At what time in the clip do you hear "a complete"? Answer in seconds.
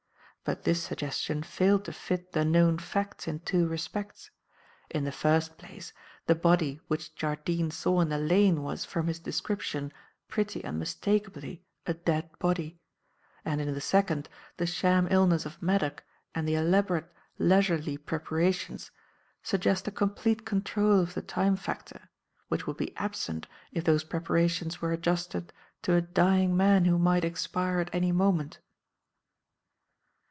19.87-20.43